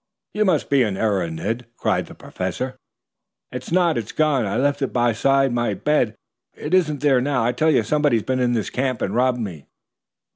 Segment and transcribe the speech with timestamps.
[0.33, 2.75] "But you must be in error, Ned," cried the Professor.
[3.53, 3.99] "I'm not.
[3.99, 4.47] It's gone.
[4.47, 6.15] I left it beside my bed.
[6.55, 7.45] It isn't there now.
[7.45, 9.67] I tell you somebody's been in this camp and robbed me!"